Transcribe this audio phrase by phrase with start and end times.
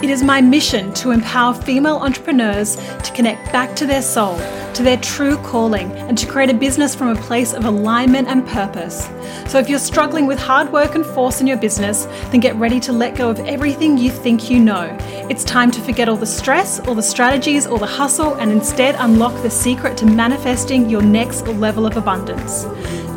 [0.00, 4.38] It is my mission to empower female entrepreneurs to connect back to their soul,
[4.74, 8.46] to their true calling, and to create a business from a place of alignment and
[8.46, 9.08] purpose.
[9.48, 12.78] So, if you're struggling with hard work and force in your business, then get ready
[12.78, 14.96] to let go of everything you think you know.
[15.30, 18.94] It's time to forget all the stress, all the strategies, all the hustle, and instead
[18.98, 22.64] unlock the secret to manifesting your next level of abundance.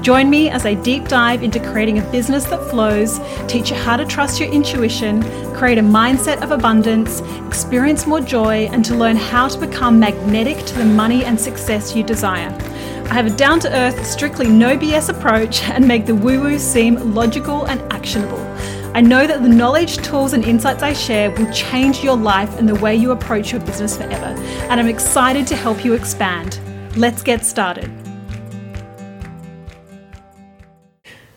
[0.01, 3.95] Join me as I deep dive into creating a business that flows, teach you how
[3.95, 9.15] to trust your intuition, create a mindset of abundance, experience more joy, and to learn
[9.15, 12.49] how to become magnetic to the money and success you desire.
[13.09, 16.59] I have a down to earth, strictly no BS approach and make the woo woo
[16.59, 18.50] seem logical and actionable.
[18.93, 22.67] I know that the knowledge, tools, and insights I share will change your life and
[22.67, 24.37] the way you approach your business forever.
[24.69, 26.59] And I'm excited to help you expand.
[26.97, 27.89] Let's get started.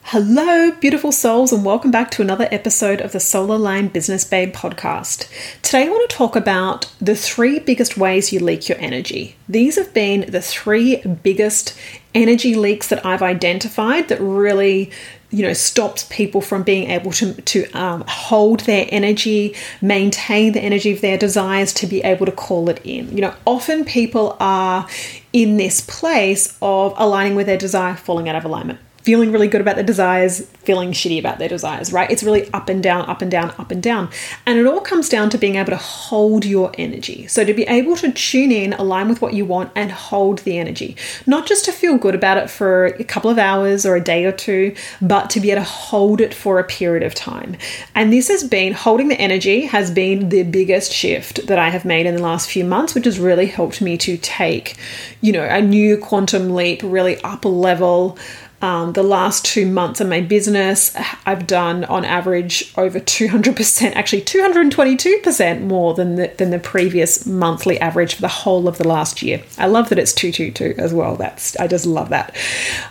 [0.02, 4.52] Hello, beautiful souls, and welcome back to another episode of the Soul Aligned Business Babe
[4.52, 5.28] podcast.
[5.62, 9.36] Today, I want to talk about the three biggest ways you leak your energy.
[9.48, 11.78] These have been the three biggest
[12.14, 14.90] energy leaks that I've identified that really
[15.34, 20.60] you know stops people from being able to to um, hold their energy maintain the
[20.60, 23.14] energy of their desires to be able to call it in.
[23.14, 24.86] You know often people are
[25.32, 29.60] in this place of aligning with their desire falling out of alignment feeling really good
[29.60, 32.10] about their desires, feeling shitty about their desires, right?
[32.10, 34.08] It's really up and down, up and down, up and down.
[34.46, 37.26] And it all comes down to being able to hold your energy.
[37.26, 40.58] So to be able to tune in, align with what you want, and hold the
[40.58, 40.96] energy.
[41.26, 44.24] Not just to feel good about it for a couple of hours or a day
[44.24, 47.56] or two, but to be able to hold it for a period of time.
[47.94, 51.84] And this has been holding the energy has been the biggest shift that I have
[51.84, 54.76] made in the last few months, which has really helped me to take,
[55.20, 58.16] you know, a new quantum leap, really up level
[58.64, 64.22] um, the last two months of my business, I've done on average over 200%, actually
[64.22, 69.20] 222% more than the, than the previous monthly average for the whole of the last
[69.20, 69.42] year.
[69.58, 71.14] I love that it's 222 as well.
[71.14, 72.34] That's I just love that.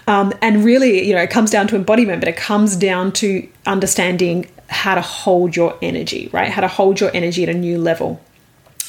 [0.05, 3.49] Um, and really, you know, it comes down to embodiment, but it comes down to
[3.65, 6.51] understanding how to hold your energy, right?
[6.51, 8.21] How to hold your energy at a new level.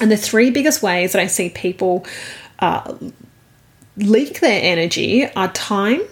[0.03, 2.05] And the three biggest ways that I see people
[2.59, 2.95] uh,
[3.97, 6.03] leak their energy are time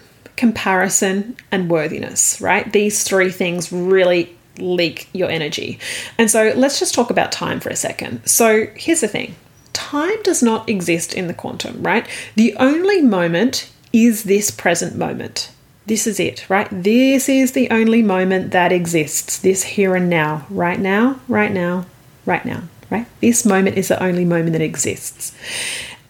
[0.43, 2.73] comparison, and worthiness, right?
[2.73, 5.79] These three things really leak your energy.
[6.19, 8.27] And so let's just talk about time for a second.
[8.27, 9.37] So here's the thing
[9.73, 12.09] time does not exist in the quantum, right?
[12.35, 15.53] The only moment is this present moment.
[15.87, 16.67] This is it, right?
[16.73, 19.39] This is the only moment that exists.
[19.39, 21.87] This here and now, right now, right now,
[22.27, 23.07] right now, right?
[23.21, 25.37] This moment is the only moment that exists.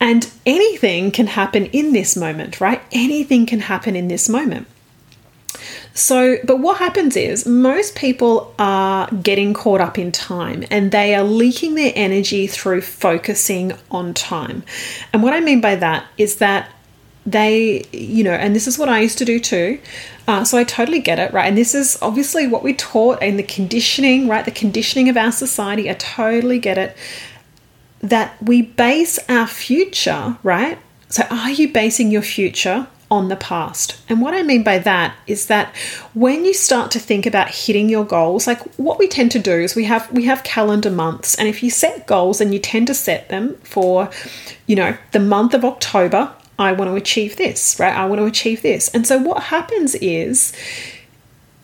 [0.02, 2.82] And anything can happen in this moment, right?
[2.90, 4.66] Anything can happen in this moment.
[5.94, 11.14] So, but what happens is most people are getting caught up in time and they
[11.14, 14.64] are leaking their energy through focusing on time.
[15.12, 16.68] And what I mean by that is that
[17.24, 19.78] they, you know, and this is what I used to do too.
[20.26, 21.46] Uh, so I totally get it, right?
[21.46, 24.44] And this is obviously what we taught in the conditioning, right?
[24.44, 25.88] The conditioning of our society.
[25.88, 26.96] I totally get it
[28.02, 30.78] that we base our future, right?
[31.08, 34.00] So, are you basing your future on the past?
[34.08, 35.74] And what I mean by that is that
[36.14, 39.52] when you start to think about hitting your goals, like what we tend to do
[39.52, 42.86] is we have we have calendar months, and if you set goals and you tend
[42.88, 44.10] to set them for,
[44.66, 47.94] you know, the month of October, I want to achieve this, right?
[47.94, 48.88] I want to achieve this.
[48.94, 50.52] And so what happens is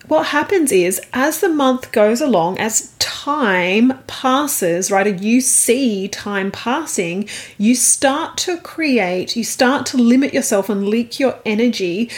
[0.09, 6.51] what happens is as the month goes along, as time passes, right, you see time
[6.51, 12.09] passing, you start to create, you start to limit yourself and leak your energy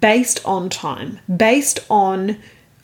[0.00, 2.38] based on time, based on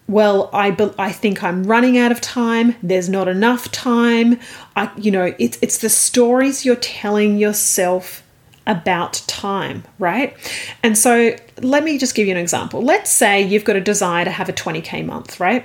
[0.09, 0.69] well i
[0.99, 4.39] i think i'm running out of time there's not enough time
[4.77, 8.23] i you know it's it's the stories you're telling yourself
[8.67, 10.37] about time, right?
[10.83, 12.83] And so let me just give you an example.
[12.83, 15.65] Let's say you've got a desire to have a 20K month, right?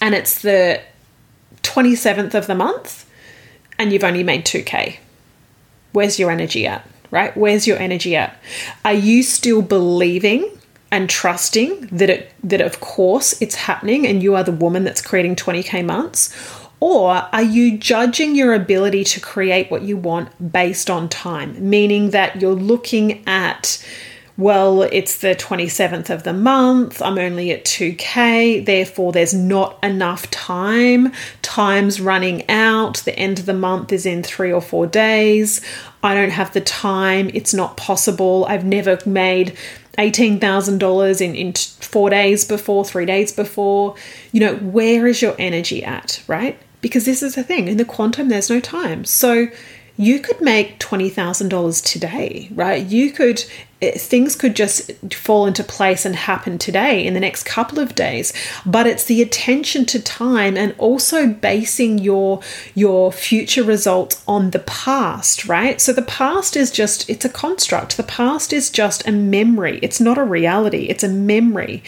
[0.00, 0.80] And it's the
[1.62, 3.08] 27th of the month
[3.78, 4.96] and you've only made 2K.
[5.92, 7.36] Where's your energy at, right?
[7.36, 8.36] Where's your energy at?
[8.84, 10.58] Are you still believing
[10.92, 15.00] and trusting that it that of course it's happening and you are the woman that's
[15.00, 16.34] creating 20k months
[16.80, 21.68] Or are you judging your ability to create what you want based on time?
[21.68, 23.86] Meaning that you're looking at,
[24.38, 30.30] well, it's the 27th of the month, I'm only at 2K, therefore there's not enough
[30.30, 31.12] time.
[31.42, 35.60] Time's running out, the end of the month is in three or four days.
[36.02, 38.46] I don't have the time, it's not possible.
[38.48, 39.54] I've never made
[39.98, 43.96] $18,000 in, in four days before, three days before.
[44.32, 46.58] You know, where is your energy at, right?
[46.80, 49.04] Because this is the thing in the quantum, there's no time.
[49.04, 49.48] So
[50.00, 52.86] you could make $20,000 today, right?
[52.86, 53.44] You could,
[53.82, 57.94] eh, things could just fall into place and happen today in the next couple of
[57.94, 58.32] days.
[58.64, 62.40] But it's the attention to time and also basing your,
[62.74, 65.78] your future results on the past, right?
[65.82, 67.98] So the past is just, it's a construct.
[67.98, 69.80] The past is just a memory.
[69.82, 71.82] It's not a reality, it's a memory.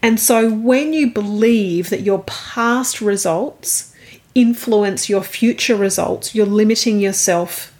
[0.00, 3.94] And so when you believe that your past results,
[4.34, 7.74] influence your future results, you're limiting yourself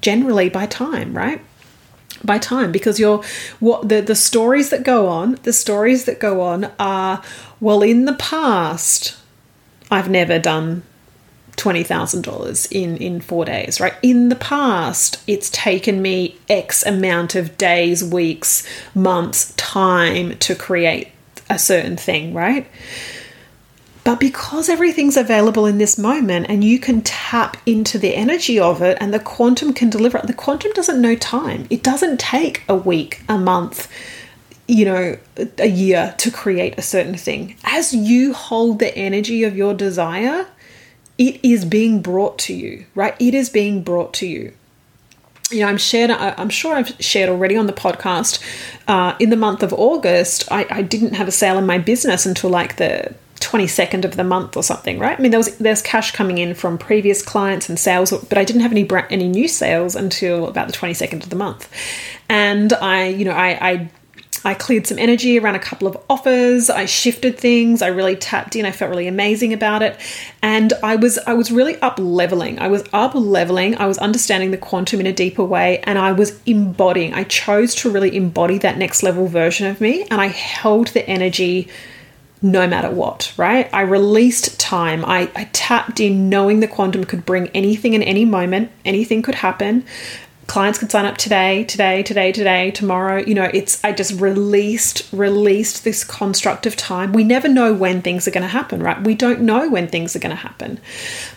[0.00, 1.40] generally by time, right?
[2.22, 3.22] By time, because you're
[3.60, 7.22] what the, the stories that go on, the stories that go on are,
[7.60, 9.16] well, in the past,
[9.90, 10.82] I've never done
[11.56, 13.94] $20,000 in, in four days, right?
[14.02, 21.08] In the past, it's taken me X amount of days, weeks, months, time to create
[21.50, 22.66] a certain thing, right?
[24.02, 28.80] But because everything's available in this moment and you can tap into the energy of
[28.82, 31.66] it and the quantum can deliver it, the quantum doesn't know time.
[31.70, 33.90] It doesn't take a week, a month,
[34.66, 35.18] you know,
[35.58, 37.56] a year to create a certain thing.
[37.64, 40.46] As you hold the energy of your desire,
[41.18, 43.14] it is being brought to you, right?
[43.18, 44.54] It is being brought to you
[45.50, 46.10] you know, I'm shared.
[46.10, 48.40] I'm sure I've shared already on the podcast.
[48.86, 52.26] Uh, in the month of August, I, I, didn't have a sale in my business
[52.26, 55.18] until like the 22nd of the month or something, right?
[55.18, 58.44] I mean, there was there's cash coming in from previous clients and sales, but I
[58.44, 61.68] didn't have any any new sales until about the 22nd of the month.
[62.28, 63.90] And I, you know, I, I
[64.44, 66.70] I cleared some energy around a couple of offers.
[66.70, 67.82] I shifted things.
[67.82, 68.64] I really tapped in.
[68.64, 69.98] I felt really amazing about it.
[70.42, 72.58] And I was I was really up leveling.
[72.58, 73.76] I was up leveling.
[73.76, 77.12] I was understanding the quantum in a deeper way and I was embodying.
[77.14, 81.06] I chose to really embody that next level version of me and I held the
[81.08, 81.68] energy
[82.42, 83.68] no matter what, right?
[83.72, 85.04] I released time.
[85.04, 89.36] I, I tapped in knowing the quantum could bring anything in any moment, anything could
[89.36, 89.84] happen.
[90.46, 93.18] Clients could sign up today, today, today, today, tomorrow.
[93.18, 97.12] You know, it's, I just released, released this construct of time.
[97.12, 99.00] We never know when things are going to happen, right?
[99.00, 100.80] We don't know when things are going to happen.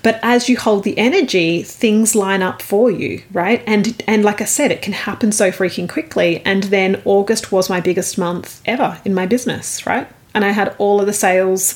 [0.02, 3.62] But as you hold the energy, things line up for you, right?
[3.68, 6.42] And, and like I said, it can happen so freaking quickly.
[6.44, 10.08] And then August was my biggest month ever in my business, right?
[10.34, 11.76] And I had all of the sales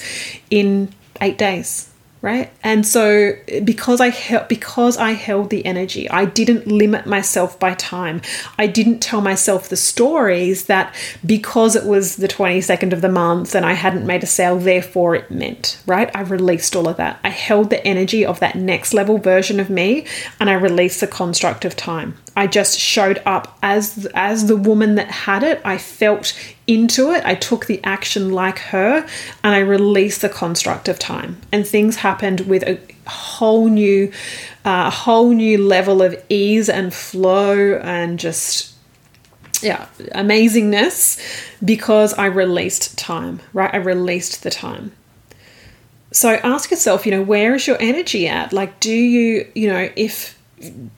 [0.49, 1.89] in eight days
[2.21, 2.51] right?
[2.63, 3.33] And so
[3.63, 8.21] because i held because i held the energy i didn't limit myself by time.
[8.57, 10.93] I didn't tell myself the stories that
[11.25, 15.15] because it was the 22nd of the month and i hadn't made a sale therefore
[15.15, 16.09] it meant right?
[16.15, 17.19] I released all of that.
[17.23, 20.05] I held the energy of that next level version of me
[20.39, 24.93] and i released the construct of time I just showed up as as the woman
[24.95, 25.59] that had it.
[25.65, 27.25] I felt into it.
[27.25, 29.07] I took the action like her
[29.43, 31.41] and I released the construct of time.
[31.51, 32.79] And things happened with a
[33.09, 34.11] whole new
[34.63, 38.75] uh, whole new level of ease and flow and just
[39.63, 41.19] yeah, amazingness
[41.65, 43.73] because I released time, right?
[43.73, 44.91] I released the time.
[46.11, 48.53] So ask yourself, you know, where is your energy at?
[48.53, 50.36] Like, do you, you know, if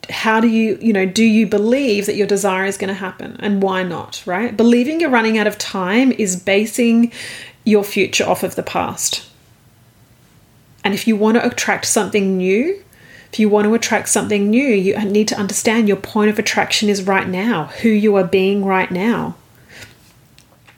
[0.09, 3.35] how do you you know do you believe that your desire is going to happen
[3.39, 4.55] and why not right?
[4.55, 7.11] Believing you're running out of time is basing
[7.65, 9.25] your future off of the past.
[10.83, 12.83] And if you want to attract something new
[13.31, 16.89] if you want to attract something new you need to understand your point of attraction
[16.89, 19.35] is right now who you are being right now.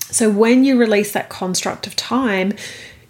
[0.10, 2.54] So when you release that construct of time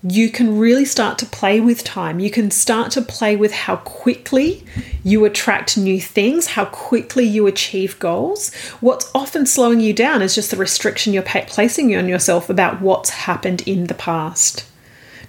[0.04, 2.20] you can really start to play with time.
[2.20, 4.64] You can start to play with how quickly
[5.04, 8.54] you attract new things, how quickly you achieve goals.
[8.80, 13.12] What's often slowing you down is just the restriction you're placing on yourself about what's
[13.12, 14.66] happened in the past.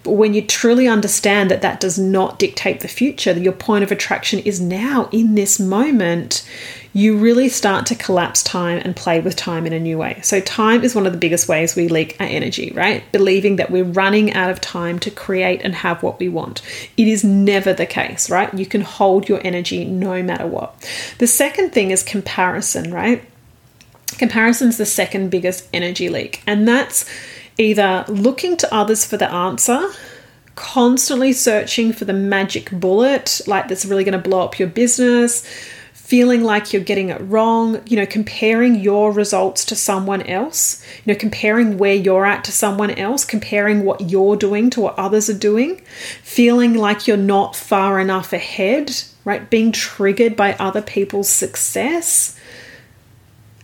[0.03, 3.85] But when you truly understand that that does not dictate the future, that your point
[3.85, 6.47] of attraction is now in this moment,
[6.95, 10.21] you really start to collapse time and play with time in a new way.
[10.23, 13.03] So, time is one of the biggest ways we leak our energy, right?
[13.13, 16.61] Believing that we're running out of time to create and have what we want.
[16.97, 18.53] It is never the case, right?
[18.53, 20.75] You can hold your energy no matter what.
[21.19, 23.25] The second thing is comparison, right?
[24.19, 27.09] Comparison is the second biggest energy leak, and that's
[27.59, 29.91] either looking to others for the answer
[30.55, 35.47] constantly searching for the magic bullet, like that's really going to blow up your business,
[35.93, 41.13] feeling like you're getting it wrong, you know, comparing your results to someone else, you
[41.13, 45.31] know, comparing where you're at to someone else, comparing what you're doing to what others
[45.31, 45.81] are doing,
[46.23, 48.93] feeling like you're not far enough ahead,
[49.25, 49.49] right?
[49.49, 52.39] Being triggered by other people's success.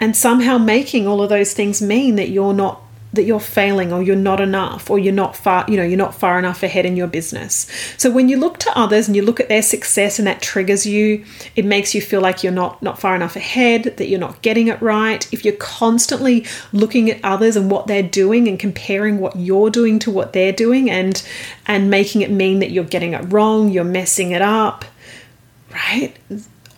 [0.00, 2.80] And somehow making all of those things mean that you're not
[3.12, 6.15] that you're failing or you're not enough or you're not far you know you're not
[6.15, 7.67] far enough ahead in your business.
[7.97, 10.85] So when you look to others and you look at their success and that triggers
[10.87, 11.25] you
[11.57, 14.69] it makes you feel like you're not not far enough ahead that you're not getting
[14.69, 15.27] it right.
[15.33, 19.99] If you're constantly looking at others and what they're doing and comparing what you're doing
[20.00, 21.23] to what they're doing and
[21.67, 24.85] and making it mean that you're getting it wrong you're messing it up
[25.73, 26.15] right?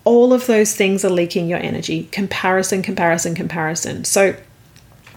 [0.04, 2.04] All of those things are leaking your energy.
[2.10, 4.04] Comparison comparison comparison.
[4.04, 4.36] So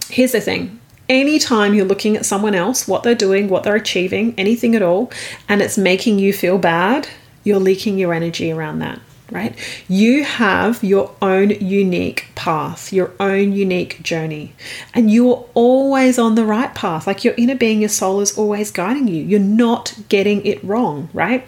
[0.10, 0.80] here's the thing
[1.10, 5.12] anytime you're looking at someone else, what they're doing, what they're achieving, anything at all,
[5.48, 7.08] and it's making you feel bad,
[7.44, 9.00] you're leaking your energy around that
[9.34, 9.58] right?
[9.90, 14.54] You have your own unique path, your own unique journey,
[14.94, 17.08] and you're always on the right path.
[17.08, 19.24] Like your inner being, your soul is always guiding you.
[19.24, 21.46] You're not getting it wrong, right?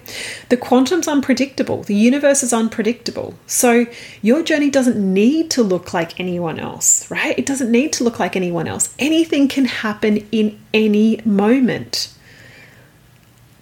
[0.49, 3.35] The quantum's unpredictable, the universe is unpredictable.
[3.45, 3.85] So
[4.21, 7.37] your journey doesn't need to look like anyone else, right?
[7.37, 8.93] It doesn't need to look like anyone else.
[8.97, 12.14] Anything can happen in any moment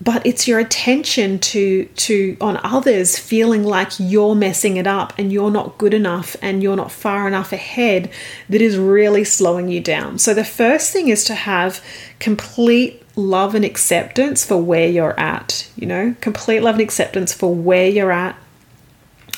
[0.01, 5.31] but it's your attention to to on others feeling like you're messing it up and
[5.31, 8.09] you're not good enough and you're not far enough ahead
[8.50, 10.19] that is really slowing you down.
[10.19, 11.83] So the first thing is to have
[12.19, 17.53] complete love and acceptance for where you're at, you know, complete love and acceptance for
[17.53, 18.35] where you're at,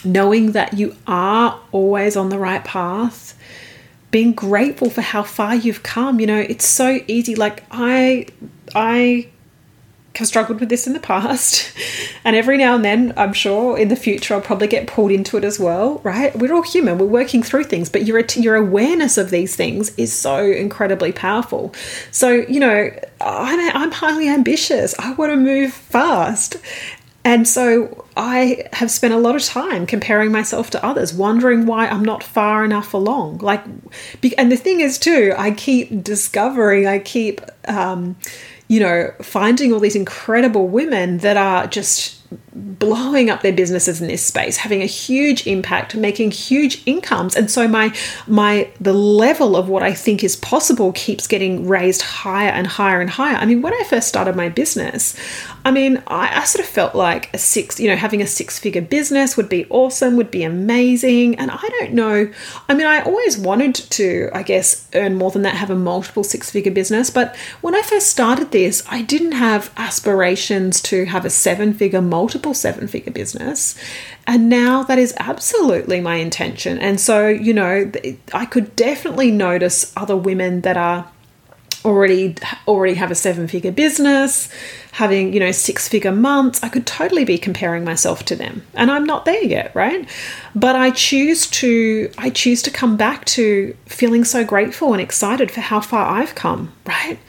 [0.04, 3.38] knowing that you are always on the right path
[4.12, 6.40] being grateful for how far you've come you know?
[6.40, 7.36] It's so easy.
[7.36, 8.28] Like i
[8.74, 9.28] i
[10.18, 11.72] have struggled with this in the past.
[12.24, 15.38] And every now and then, I'm sure in the future, I'll probably get pulled into
[15.38, 16.36] it as well, right?
[16.36, 20.12] We're all human, we're working through things, but your, your awareness of these things is
[20.12, 21.72] so incredibly powerful.
[22.10, 22.90] So, you know,
[23.22, 26.58] I'm, I'm highly ambitious, I want to move fast.
[27.26, 31.88] And so I have spent a lot of time comparing myself to others, wondering why
[31.88, 33.40] I'm not far enough along.
[33.40, 33.64] Like,
[34.38, 38.16] and the thing is, too, I keep discovering, I keep, um,
[38.68, 42.22] you know, finding all these incredible women that are just
[42.56, 47.36] blowing up their businesses in this space having a huge impact making huge incomes.
[47.36, 47.94] And so my
[48.28, 53.02] my the level of what i think is possible keeps getting raised higher and higher
[53.02, 53.36] and higher.
[53.36, 55.18] I mean when i first started my business
[55.66, 58.58] i mean i, I sort of felt like a six you know having a six
[58.58, 61.36] figure business would be awesome would be amazing.
[61.36, 62.32] And i don't know
[62.70, 66.24] i mean i always wanted to i guess earn more than that have a multiple
[66.24, 67.10] six figure business.
[67.10, 72.02] But when i first started this i didn't have aspirations to have a seven figure
[72.02, 73.76] multiple seven figure business.
[74.28, 76.78] And now that is absolutely my intention.
[76.80, 77.92] And so, you know,
[78.34, 81.10] I could definitely notice other women that are
[81.86, 82.36] already
[82.68, 84.50] already have a seven figure business
[84.94, 86.62] having you know six figure months.
[86.64, 88.66] I could totally be comparing myself to them.
[88.74, 90.10] And i'm not there yet right?
[90.56, 95.52] But i choose to i choose to come back to feeling so grateful and excited
[95.52, 97.20] for how far i've come right?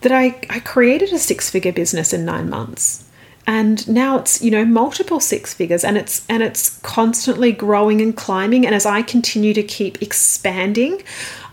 [0.00, 3.08] That i i created a six figure business in nine months
[3.46, 8.16] and now it's you know multiple six figures and it's and it's constantly growing and
[8.16, 8.64] climbing.
[8.66, 11.02] And as i continue to keep expanding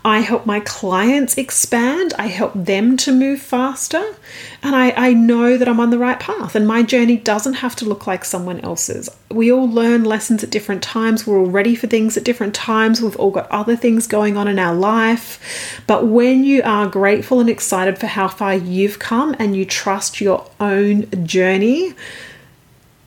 [0.04, 4.14] I help my clients expand, I help them to move faster,
[4.62, 6.54] and I, I know that I'm on the right path.
[6.54, 9.10] And my journey doesn't have to look like someone else's.
[9.30, 13.02] We all learn lessons at different times, we're all ready for things at different times,
[13.02, 15.82] we've all got other things going on in our life.
[15.86, 20.20] But when you are grateful and excited for how far you've come and you trust
[20.20, 21.94] your own journey,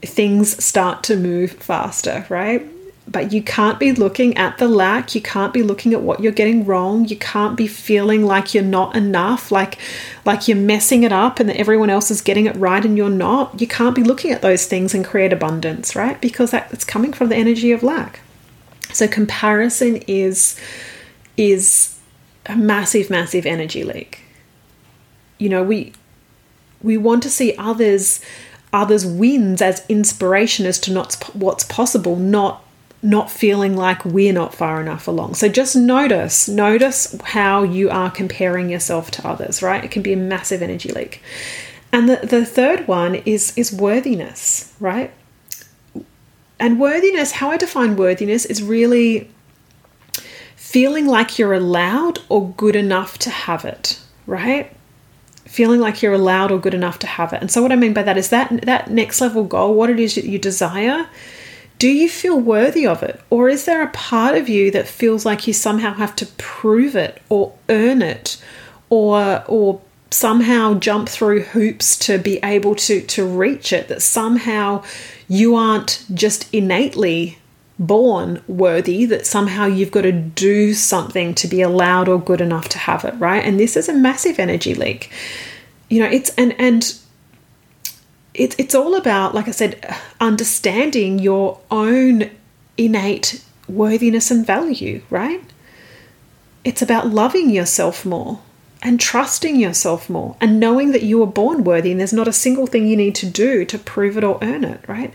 [0.04, 2.73] things start to move faster, right?
[3.07, 5.13] But you can't be looking at the lack.
[5.13, 7.05] You can't be looking at what you're getting wrong.
[7.05, 9.77] You can't be feeling like you're not enough like
[10.25, 13.10] like you're messing it up and that everyone else is getting it right and you're
[13.10, 13.60] not.
[13.60, 16.19] You can't be looking at those things and create abundance right?
[16.22, 18.22] Because that, it's coming from the energy of lack.
[18.93, 20.60] So comparison is
[21.36, 22.00] is
[22.45, 24.22] a massive massive energy leak.
[25.39, 25.91] You know we
[26.81, 28.22] we want to see others
[28.72, 32.62] others wins as inspiration as to not what's possible not
[33.03, 35.36] not feeling like we're not far enough along.
[35.36, 39.83] So just notice, notice how you are comparing yourself to others, right?
[39.83, 41.22] It can be a massive energy leak.
[41.91, 45.12] And the, the third one is is worthiness, right?
[46.60, 49.29] And worthiness, how I define worthiness is really
[50.55, 54.75] feeling like you're allowed or good enough to have it, right?
[55.53, 57.39] feeling like you're allowed or good enough to have it.
[57.39, 60.00] And so what I mean by that is that that next level goal, what it
[60.00, 61.07] is that you desire,
[61.80, 63.20] do you feel worthy of it?
[63.30, 66.96] Or is there a part of you that feels like you somehow have to prove
[66.96, 68.42] it or earn it
[68.89, 69.82] or or
[70.13, 74.84] somehow jump through hoops to be able to to reach it that somehow
[75.27, 77.38] you aren't just innately
[77.80, 82.70] born worthy that somehow you've got to do something to be allowed or good enough
[82.70, 85.12] to have it right and this is a massive energy leak
[85.89, 86.96] you know it's and and
[88.34, 92.30] it's it's all about like i said understanding your own
[92.78, 95.42] innate worthiness and value right?
[96.63, 98.40] It's about loving yourself more
[98.82, 102.34] and trusting yourself more and knowing that you were born worthy and there's not a
[102.34, 105.13] single thing you need to do to prove it or earn it right?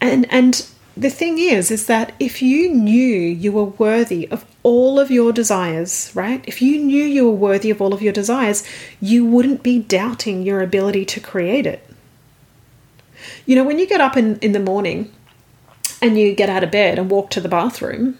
[0.00, 0.66] And and
[0.96, 5.32] the thing is is that if you knew you were worthy of all of your
[5.32, 6.44] desires right?
[6.46, 8.64] If you knew you were worthy of all of your desires
[9.00, 11.86] you wouldn't be doubting your ability to create it
[13.46, 15.12] you know when you get up in, in the morning
[16.00, 18.18] and you get out of bed and walk to the bathroom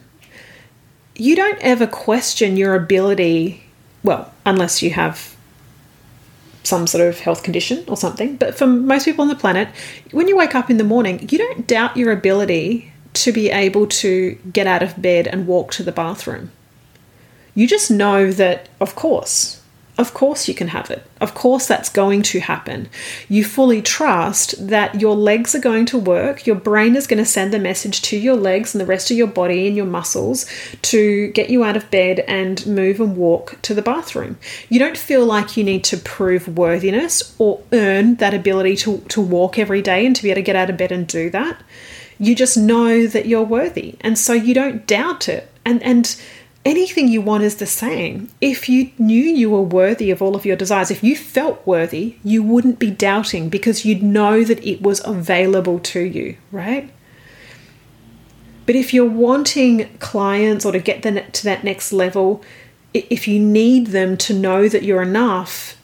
[1.14, 3.62] you don't ever question your ability
[4.02, 5.36] well unless you have
[6.64, 8.36] some sort of health condition or something.
[8.36, 9.68] But for most people on the planet,
[10.10, 13.86] when you wake up in the morning, you don't doubt your ability to be able
[13.86, 16.50] to get out of bed and walk to the bathroom.
[17.54, 19.61] You just know that, of course,
[20.02, 21.06] of course you can have it.
[21.20, 22.88] Of course that's going to happen.
[23.28, 27.24] You fully trust that your legs are going to work, your brain is going to
[27.24, 30.44] send a message to your legs and the rest of your body and your muscles
[30.82, 34.38] to get you out of bed and move and walk to the bathroom.
[34.68, 39.20] You don't feel like you need to prove worthiness or earn that ability to, to
[39.20, 41.62] walk every day and to be able to get out of bed and do that.
[42.18, 43.96] You just know that you're worthy.
[44.00, 45.48] And so you don't doubt it.
[45.64, 46.16] And and
[46.64, 48.28] anything you want is the same.
[48.40, 52.16] If you knew you were worthy of all of your desires, if you felt worthy,
[52.22, 56.92] you wouldn't be doubting because you'd know that it was available to you, right?
[58.64, 62.42] But if you're wanting clients or to get them to that next level,
[62.94, 65.76] if you need them to know that you're enough,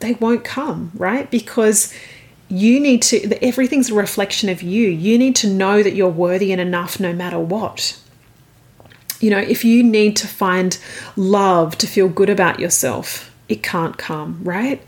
[0.00, 1.30] they won't come, right?
[1.30, 1.94] Because
[2.48, 4.88] you need to, everything's a reflection of you.
[4.88, 8.00] You need to know that you're worthy and enough no matter what
[9.20, 10.78] you know, if you need to find
[11.16, 14.82] love to feel good about yourself, it can't come, right?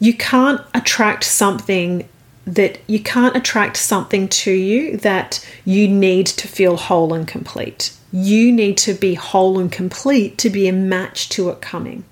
[0.00, 2.08] You can't attract something
[2.46, 7.92] that you can't attract something to you that you need to feel whole and complete.
[8.12, 12.04] You need to be whole and complete to be a match to it coming,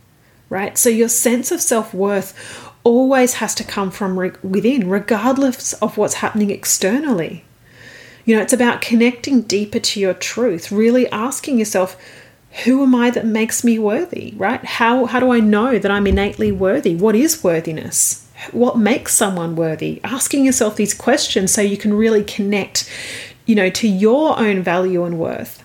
[0.48, 0.78] right?
[0.78, 6.14] So your sense of self worth always has to come from within, regardless of what's
[6.14, 7.44] happening externally.
[8.24, 11.96] You know, it's about connecting deeper to your truth, really asking yourself,
[12.64, 14.64] who am I that makes me worthy, right?
[14.64, 16.94] How, how do I know that I'm innately worthy?
[16.94, 18.28] What is worthiness?
[18.52, 20.00] What makes someone worthy?
[20.04, 22.90] Asking yourself these questions so you can really connect,
[23.46, 25.62] you know, to your own value and worth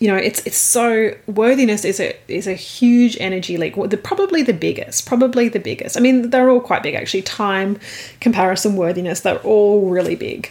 [0.00, 4.42] you know it's it's so worthiness is a is a huge energy leak the, probably
[4.42, 7.78] the biggest probably the biggest i mean they're all quite big actually time
[8.18, 10.50] comparison worthiness they're all really big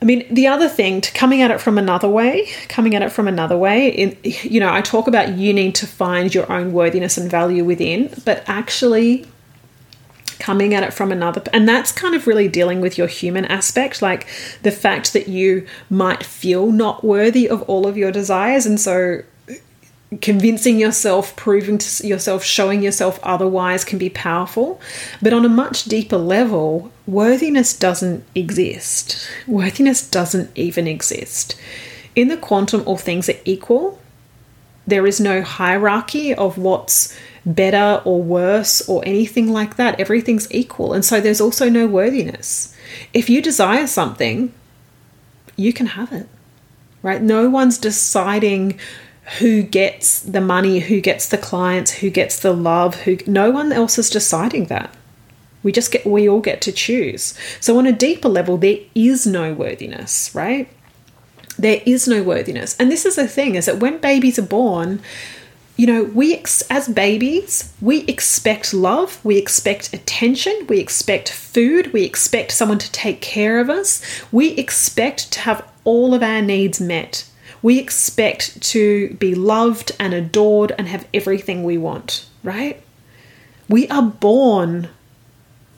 [0.00, 3.10] I mean, the other thing, to coming at it from another way, coming at it
[3.10, 6.72] from another way, in, you know, I talk about you need to find your own
[6.72, 9.26] worthiness and value within, but actually
[10.38, 14.00] coming at it from another and that's kind of really dealing with your human aspect
[14.00, 14.26] like
[14.62, 19.20] the fact that you might feel not worthy of all of your desires and so
[20.20, 24.80] convincing yourself, proving to yourself, showing yourself otherwise can be powerful.
[25.20, 29.28] But on a much deeper level, worthiness doesn't exist.
[29.46, 31.60] Worthiness doesn't even exist.
[32.16, 34.00] In the quantum, all things are equal.
[34.86, 40.00] There is no hierarchy of what's better or worse or anything like that.
[40.00, 40.94] Everything's equal.
[40.94, 42.74] And so there's also no worthiness.
[43.12, 44.54] If you desire something,
[45.56, 46.26] you can have it,
[47.02, 47.20] right?
[47.20, 48.78] No one's deciding
[49.38, 53.72] who gets the money, who gets the clients, who gets the love, who no one
[53.72, 54.94] else is deciding that.
[55.62, 57.34] We just get we all get to choose.
[57.60, 60.68] So on a deeper level there is no worthiness, right?
[61.58, 62.76] There is no worthiness.
[62.78, 65.00] And this is the thing is that when babies are born,
[65.76, 71.92] you know, we ex- as babies, we expect love, we expect attention, we expect food,
[71.92, 74.02] we expect someone to take care of us.
[74.32, 77.24] We expect to have all of our needs met.
[77.62, 82.82] We expect to be loved and adored and have everything we want, right?
[83.68, 84.88] We are born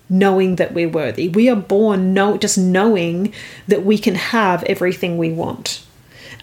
[0.09, 1.29] knowing that we're worthy.
[1.29, 3.33] We are born know, just knowing
[3.69, 5.85] that we can have everything we want.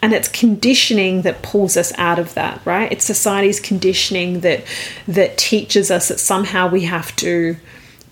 [0.02, 2.92] And it's conditioning that pulls us out of that, right?
[2.92, 4.64] It's society's conditioning that
[5.08, 7.58] that teaches us that somehow we have to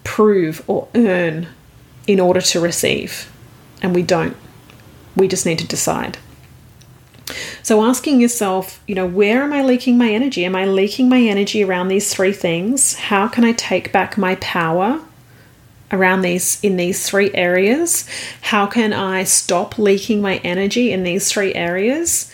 [0.03, 1.47] prove or earn
[2.07, 3.31] in order to receive.
[3.81, 4.35] And we don't.
[5.15, 6.17] We just need to decide.
[7.65, 10.45] So asking yourself, you know, where am I leaking my energy?
[10.45, 12.93] Am I leaking my energy around these three things?
[12.93, 15.01] How can I take back my power
[15.91, 18.07] around these in these three areas?
[18.41, 22.31] How can I stop leaking my energy in these three areas?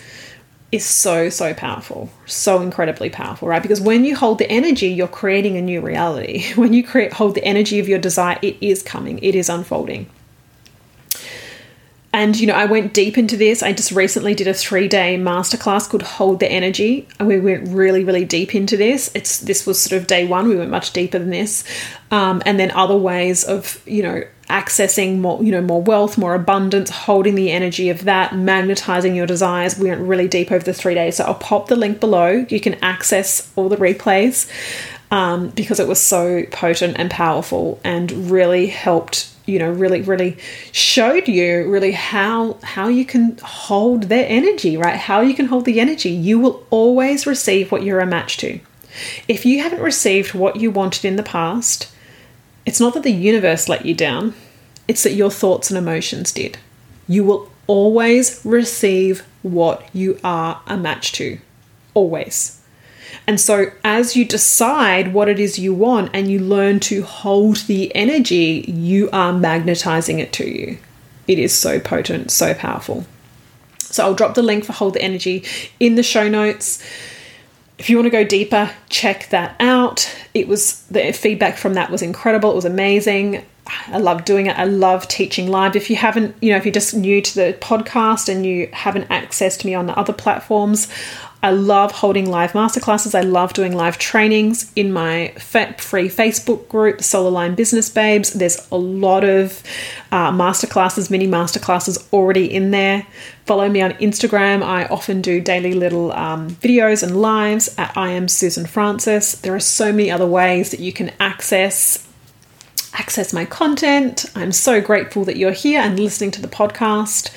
[0.70, 3.62] Is so, so powerful, so incredibly powerful, right?
[3.62, 6.52] Because when you hold the energy, you're creating a new reality.
[6.56, 10.10] When you create hold the energy of your desire, it is coming, it is unfolding.
[12.14, 13.62] And you know, I went deep into this.
[13.62, 18.24] I just recently did a three-day masterclass called "Hold the Energy," we went really, really
[18.24, 19.10] deep into this.
[19.14, 20.48] It's this was sort of day one.
[20.48, 21.64] We went much deeper than this,
[22.10, 26.34] um, and then other ways of you know accessing more, you know, more wealth, more
[26.34, 29.78] abundance, holding the energy of that, magnetizing your desires.
[29.78, 31.16] We went really deep over the three days.
[31.16, 32.44] So I'll pop the link below.
[32.48, 34.50] You can access all the replays
[35.10, 40.36] um, because it was so potent and powerful and really helped you know really really
[40.70, 44.96] showed you really how how you can hold their energy right?
[44.96, 46.10] How you can hold the energy.
[46.10, 48.60] You will always receive what you're a match to.
[49.26, 51.92] If you haven't received what you wanted in the past
[52.64, 54.34] it's not that the universe let you down.
[54.86, 56.58] It's that your thoughts and emotions did.
[57.08, 61.38] You will always receive what you are a match to.
[61.94, 62.61] Always
[63.26, 67.56] and so, as you decide what it is you want and you learn to hold
[67.66, 70.78] the energy, you are magnetizing it to you.
[71.28, 73.06] It is so potent, so powerful.
[73.78, 75.44] So, I'll drop the link for Hold the Energy
[75.78, 76.82] in the show notes.
[77.78, 80.08] If you want to go deeper, check that out.
[80.34, 82.50] It was the feedback from that was incredible.
[82.52, 83.44] It was amazing.
[83.88, 84.58] I love doing it.
[84.58, 85.76] I love teaching live.
[85.76, 89.08] If you haven't, you know, if you're just new to the podcast and you haven't
[89.08, 90.88] accessed me on the other platforms,
[91.42, 93.16] I love holding live masterclasses.
[93.16, 98.32] I love doing live trainings in my free Facebook group, Soul Aligned Business Babes.
[98.32, 99.60] There's a lot of
[100.12, 103.04] uh, masterclasses, mini masterclasses already in there.
[103.44, 104.62] Follow me on Instagram.
[104.62, 109.34] I often do daily little um, videos and lives at I am Susan Francis.
[109.34, 112.08] There are so many other ways that you can access
[112.94, 114.26] access my content.
[114.34, 117.30] I'm so grateful that you're here and listening to the podcast.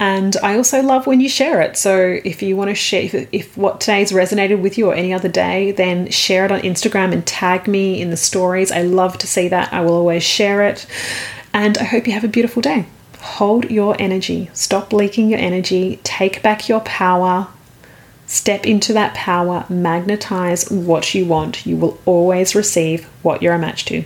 [0.00, 1.76] And I also love when you share it.
[1.76, 5.12] So if you want to share, if, if what today's resonated with you or any
[5.12, 8.72] other day, then share it on Instagram and tag me in the stories.
[8.72, 9.72] I love to see that.
[9.72, 10.86] I will always share it.
[11.52, 12.86] And I hope you have a beautiful day.
[13.20, 17.48] Hold your energy, stop leaking your energy, take back your power,
[18.26, 21.64] step into that power, magnetize what you want.
[21.64, 24.04] You will always receive what you're a match to.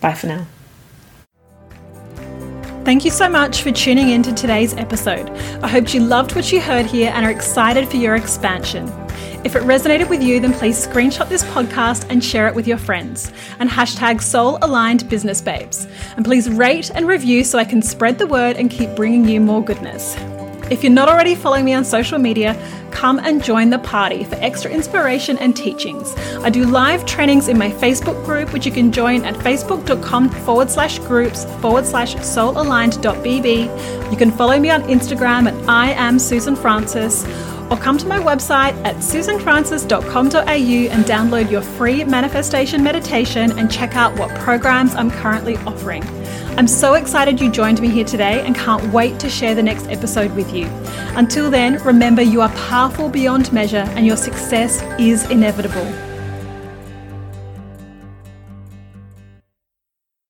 [0.00, 0.46] Bye for now.
[2.84, 5.30] Thank you so much for tuning in to today's episode.
[5.62, 8.88] I hope you loved what you heard here and are excited for your expansion.
[9.44, 12.78] If it resonated with you, then please screenshot this podcast and share it with your
[12.78, 13.30] friends.
[13.60, 15.86] And hashtag Soul Aligned Business Babes.
[16.16, 19.40] And please rate and review so I can spread the word and keep bringing you
[19.40, 20.16] more goodness.
[20.68, 22.54] If you're not already following me on social media,
[23.02, 26.14] come and join the party for extra inspiration and teachings.
[26.46, 30.70] I do live trainings in my Facebook group, which you can join at facebook.com forward
[30.70, 34.12] slash groups forward slash soulaligned.bb.
[34.12, 37.24] You can follow me on Instagram at I am Susan Francis
[37.72, 43.96] or come to my website at susanfrancis.com.au and download your free manifestation meditation and check
[43.96, 46.21] out what programs I'm currently offering.
[46.56, 49.86] I'm so excited you joined me here today and can't wait to share the next
[49.88, 50.66] episode with you.
[51.16, 56.11] Until then, remember you are powerful beyond measure and your success is inevitable.